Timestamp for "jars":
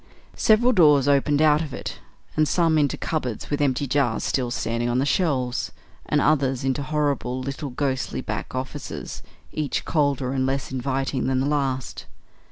3.85-4.23